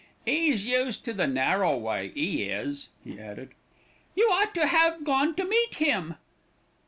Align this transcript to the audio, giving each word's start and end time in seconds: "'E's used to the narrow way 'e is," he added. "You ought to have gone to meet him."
"'E's 0.25 0.65
used 0.65 1.05
to 1.05 1.13
the 1.13 1.27
narrow 1.27 1.77
way 1.77 2.11
'e 2.15 2.49
is," 2.49 2.89
he 3.03 3.19
added. 3.19 3.53
"You 4.15 4.29
ought 4.31 4.55
to 4.55 4.65
have 4.65 5.03
gone 5.03 5.35
to 5.35 5.45
meet 5.45 5.75
him." 5.75 6.15